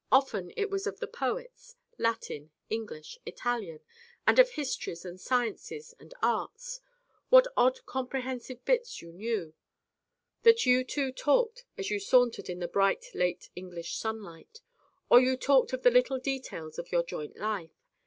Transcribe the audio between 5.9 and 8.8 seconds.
and arts what odd comprehensive